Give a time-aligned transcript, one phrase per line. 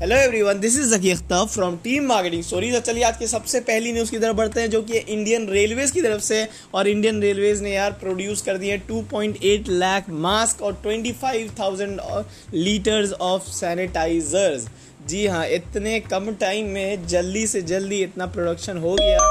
[0.00, 3.92] Hello everyone this is Zaki Akhtar from team marketing stories चलिए आज की सबसे पहली
[3.92, 7.60] न्यूज़ की तरफ़ बढ़ते हैं जो कि इंडियन रेलवेज की तरफ़ से। और इंडियन रेलवेज
[7.62, 12.24] ने यार प्रोड्यूस कर दिए 2.8 लाख मास्क और 25,000
[12.54, 14.66] लीटर्स ऑफ़ सैनिटाइजर्स
[15.08, 19.22] जी हाँ इतने कम टाइम में जल्दी से जल्दी इतना प्रोडक्शन हो गया।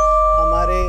[0.42, 0.82] हमारे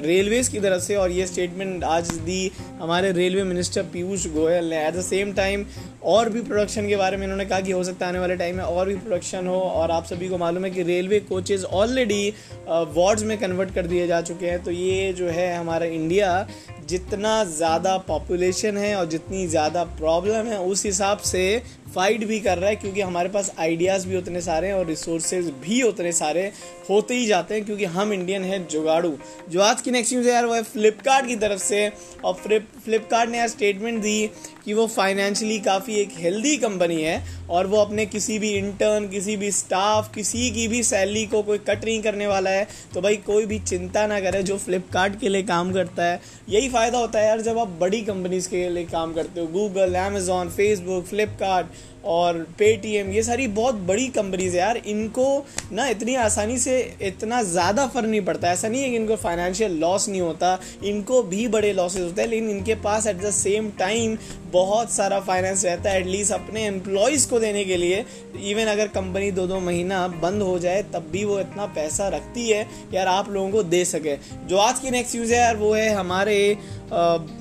[0.00, 4.86] रेलवेज़ की तरफ़ से और ये स्टेटमेंट आज दी हमारे रेलवे मिनिस्टर पीयूष गोयल ने।
[4.86, 5.64] एट द सेम टाइम
[6.06, 8.56] और भी प्रोडक्शन के बारे में इन्होंने कहा कि हो सकता है आने वाले टाइम
[8.56, 12.28] में और भी प्रोडक्शन हो और आप सभी को मालूम है कि रेलवे कोचेज़ ऑलरेडी
[12.68, 16.46] वार्ड्स में कन्वर्ट कर दिए जा चुके हैं। तो ये जो है हमारा इंडिया
[16.88, 21.62] जितना ज़्यादा पॉपुलेशन है और जितनी ज़्यादा प्रॉब्लम है, उस हिसाब से
[21.98, 25.46] फाइट भी कर रहा है क्योंकि हमारे पास आइडियाज़ भी उतने सारे हैं और रिसोर्सेज
[25.62, 26.50] भी उतने सारे
[26.90, 29.12] होते ही जाते हैं क्योंकि हम इंडियन हैं जुगाड़ू।
[29.50, 31.90] जो आज की नेक्स्ट न्यूज़ है यार, वो है फ्लिपकार्ट की तरफ़ से।
[32.24, 34.30] और फ्लिप फ्लिपकार्ट ने यार स्टेटमेंट दी
[34.64, 39.36] कि वो फाइनेंशियली काफ़ी एक हेल्दी कंपनी है और वो अपने किसी भी इंटर्न किसी
[39.36, 43.16] भी स्टाफ किसी की भी सैलरी को कोई कट नहीं करने वाला है। तो भाई
[43.26, 47.18] कोई भी चिंता ना करे जो फ्लिपकार्ट के लिए काम करता है। यही फ़ायदा होता
[47.18, 51.66] है यार जब आप बड़ी कंपनीज़ के लिए काम करते हो। गूगल अमेजोन फेसबुक फ्लिपकार्ट
[52.06, 57.42] और पेटीएम ये सारी बहुत बड़ी कंपनीज़ है यार। इनको ना इतनी आसानी से इतना
[57.44, 61.46] ज़्यादा फ़र्क नहीं पड़ता। ऐसा नहीं है कि इनको फाइनेंशियल लॉस नहीं होता, इनको भी
[61.48, 64.16] बड़े लॉसेज होते हैं, लेकिन इनके पास एट द सेम टाइम
[64.52, 68.04] बहुत सारा फाइनेंस रहता है एटलीस्ट अपने एम्प्लॉयज़ को देने के लिए।
[68.42, 72.48] इवन अगर कंपनी दो दो महीना बंद हो जाए, तब भी वो इतना पैसा रखती
[72.48, 74.16] है यार आप लोगों को दे सके।
[74.48, 76.56] जो आज की नेक्स्ट न्यूज़ है यार, वो है हमारे A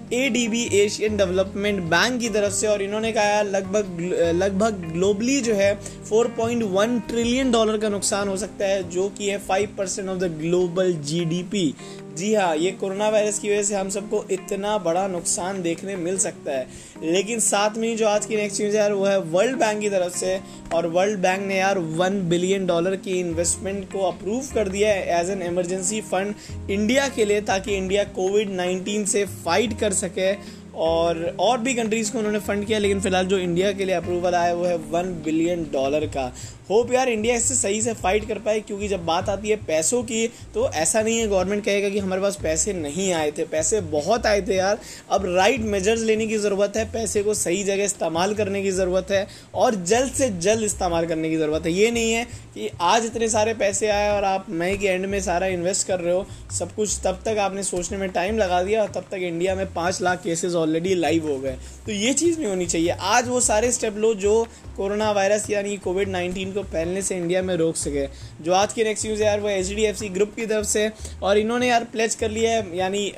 [0.10, 4.00] D B Asian development bank की तरफ़ से और इन्होंने कहा लगभग
[4.36, 5.80] लगभग ग्लोबली जो है
[6.12, 10.32] 4.1 ट्रिलियन डॉलर का नुकसान हो सकता है, जो कि है 5 percent of the
[10.40, 11.74] global GDP
[12.18, 16.18] जी हाँ ये कोरोना वायरस की वजह से हम सबको इतना बड़ा नुकसान देखने मिल
[16.18, 16.68] सकता है।
[17.04, 19.90] लेकिन साथ में ही जो आज की नेक्स्ट न्यूज़ यार, वो है वर्ल्ड बैंक की
[19.90, 20.40] तरफ़ से,
[20.74, 25.22] और वर्ल्ड बैंक ने यार वन बिलियन डॉलर की इन्वेस्टमेंट को अप्रूव कर दिया है
[25.22, 26.34] as an emergency fund
[26.70, 30.34] India के लिए, ताकि इंडिया कोविड नाइन्टीन से फाइट कर सके।
[30.78, 34.36] और और भी कंट्रीज़ को उन्होंने फंड किया, लेकिन फ़िलहाल जो इंडिया के लिए अप्रूवल
[34.36, 36.32] आया वो है वन बिलियन डॉलर का।
[36.70, 40.02] होप यार इंडिया इससे सही से फाइट कर पाए, क्योंकि जब बात आती है पैसों
[40.04, 43.80] की तो ऐसा नहीं है गवर्नमेंट कहेगा कि हमारे पास पैसे नहीं आए थे। पैसे
[43.84, 44.80] बहुत आए थे यार।
[45.10, 49.12] अब राइट मेजर्स लेने की ज़रूरत है, पैसे को सही जगह इस्तेमाल करने की ज़रूरत
[49.12, 53.06] है, और जल्द से जल्द इस्तेमाल करने की ज़रूरत है। ये नहीं है कि आज
[53.06, 56.26] इतने सारे पैसे आए और आप मई के एंड में सारा इन्वेस्ट कर रहे हो।
[56.52, 59.66] सब कुछ तब तक आपने सोचने में टाइम लगा दिया और तब तक इंडिया में
[59.74, 63.40] पाँच लाख केसेस ऑलरेडी लाइव हो गए। तो ये चीज़ नहीं होनी चाहिए। आज वो
[63.42, 64.34] सारे स्टेप लो जो
[64.78, 68.06] कोरोना वायरस यानी कोविड नाइन्टीन को फैलने से इंडिया में रोक सके।
[68.44, 70.66] जो आज की नेक्स्ट न्यूज़ है यार वो H D F C group की तरफ़
[70.68, 70.90] से।
[71.24, 73.12] और इन्होंने यार प्लेज कर लिया है यानी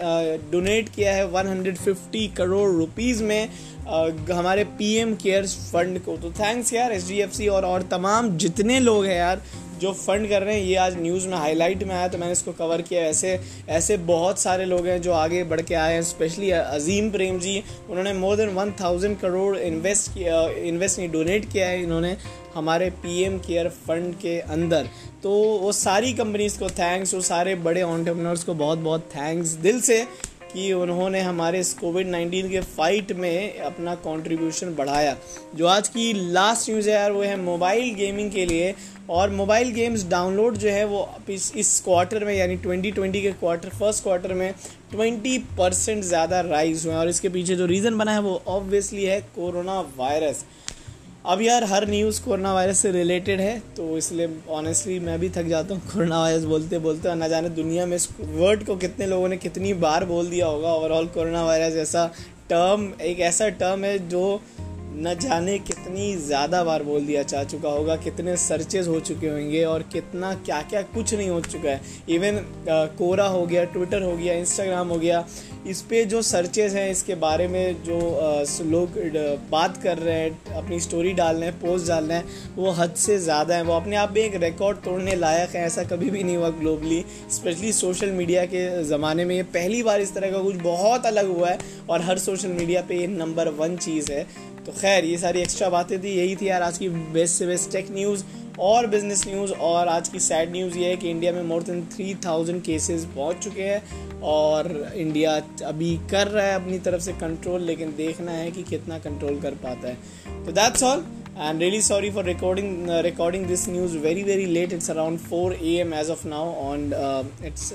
[0.52, 3.50] डोनेट किया है 150 करोड़ रुपीज़ में
[3.88, 7.82] आ, हमारे पी एम केयर्स फंड को। तो थैंक्स यार एच डी एफ़ और और
[7.92, 9.42] तमाम जितने लोग हैं यार
[9.80, 12.52] जो फंड कर रहे हैं, ये आज न्यूज़ में हाईलाइट में आया तो मैंने इसको
[12.54, 16.50] कवर किया। ऐसे ऐसे बहुत सारे लोग हैं जो आगे बढ़ के आए हैं स्पेशली
[16.52, 17.58] अजीम प्रेम जी।
[17.90, 22.16] उन्होंने more than one thousand crore invest किया इन्वेस्ट नहीं डोनेट किया है इन्होंने
[22.56, 24.88] हमारे पीएम केयर फंड के अंदर।
[25.24, 25.30] तो
[25.62, 30.06] वो सारी कंपनीज़ को थैंक्स वो सारे बड़े ऑन्टरप्रनर्स को बहुत बहुत थैंक्स दिल से
[30.54, 35.16] कि उन्होंने हमारे इस कोविड नाइन्टीन के फाइट में अपना कंट्रीब्यूशन बढ़ाया।
[35.56, 38.74] जो आज की लास्ट न्यूज़ है यार, वो है मोबाइल गेमिंग के लिए।
[39.10, 43.70] और मोबाइल गेम्स डाउनलोड जो है वो इस इस क्वार्टर में, यानी 2020 के क्वार्टर
[43.70, 44.54] फ़र्स्ट क्वार्टर में
[44.94, 49.06] 20 परसेंट ज़्यादा राइज हुए हैं। और इसके पीछे जो रीज़न बना है वो ऑब्वियसली
[49.06, 50.46] है कोरोना वायरस
[51.26, 55.46] अब यार, हर न्यूज़ कोरोना वायरस से रिलेटेड है तो इसलिए ऑनेस्टली मैं भी थक
[55.46, 59.08] जाता हूँ कोरोना वायरस बोलते बोलते और ना जाने दुनिया में इस वर्ड को कितने
[59.08, 62.06] लोगों ने कितनी बार बोल दिया होगा। ओवरऑल कोरोना वायरस ऐसा
[62.50, 64.24] टर्म एक ऐसा टर्म है जो
[65.00, 69.64] न जाने कितनी ज़्यादा बार बोल दिया जा चुका होगा, कितने सर्चेज हो चुके होंगे
[69.64, 72.40] और कितना क्या क्या कुछ नहीं हो चुका है। इवन
[72.98, 75.24] कोरा हो गया ट्विटर हो गया इंस्टाग्राम हो गया
[75.68, 77.98] इस पर जो सर्चेज हैं, इसके बारे में जो
[78.66, 78.98] लोग
[79.52, 82.94] बात कर रहे हैं, अपनी स्टोरी डाल रहे हैं पोस्ट डाल रहे हैं, वो हद
[82.98, 86.24] से ज़्यादा है। वो अपने आप में एक रिकॉर्ड तोड़ने लायक है, ऐसा कभी भी
[86.24, 90.42] नहीं हुआ ग्लोबली स्पेशली सोशल मीडिया के ज़माने में ये पहली बार इस तरह का
[90.44, 91.58] कुछ बहुत अलग हुआ है
[91.90, 94.24] और हर सोशल मीडिया पे ये नंबर वन चीज़ है।
[94.66, 97.72] तो खैर, ये सारी एक्स्ट्रा बातें थी, यही थी यार आज की बेस्ट से बेस्ट
[97.72, 98.24] टेक न्यूज़
[98.60, 101.82] और बिज़नेस न्यूज़ और आज की सैड न्यूज़ ये है कि इंडिया में more than
[101.92, 105.36] three thousand cases पहुँच चुके हैं और इंडिया
[105.66, 109.54] अभी कर रहा है अपनी तरफ़ से कंट्रोल लेकिन देखना है कि कितना कंट्रोल कर
[109.64, 111.06] पाता है। तो that's all
[111.38, 115.54] I am really sorry for recording recording this news very very late it's around four
[115.54, 116.92] A M as of now on
[117.46, 117.72] it's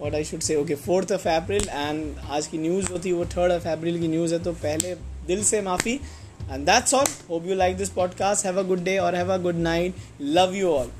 [0.00, 3.24] what I should say okay fourth of April and आज की news जो थी वो
[3.36, 4.94] third of अप्रैल की news है तो पहले
[5.26, 5.98] दिल से माफ़ी।
[6.52, 7.06] And that's all.
[7.28, 8.42] Hope you like this podcast.
[8.44, 9.94] Have a good day or have a good night.
[10.18, 10.90] Love you all.